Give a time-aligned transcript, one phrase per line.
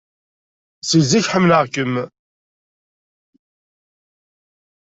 [0.89, 1.93] Si zik ḥemmleɣ-kem.